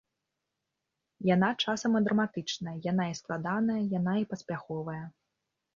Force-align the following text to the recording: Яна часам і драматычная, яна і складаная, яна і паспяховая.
Яна 1.29 1.49
часам 1.65 1.91
і 1.99 2.03
драматычная, 2.07 2.75
яна 2.91 3.03
і 3.13 3.17
складаная, 3.23 3.81
яна 3.97 4.13
і 4.25 4.29
паспяховая. 4.35 5.03